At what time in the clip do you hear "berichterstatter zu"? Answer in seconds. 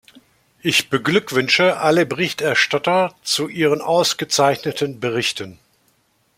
2.07-3.47